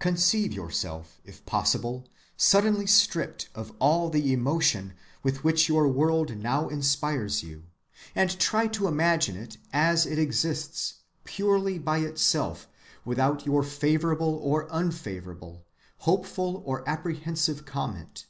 [0.00, 2.04] Conceive yourself, if possible,
[2.36, 7.62] suddenly stripped of all the emotion with which your world now inspires you,
[8.16, 12.66] and try to imagine it as it exists, purely by itself,
[13.04, 15.64] without your favorable or unfavorable,
[15.98, 18.26] hopeful or apprehensive comment.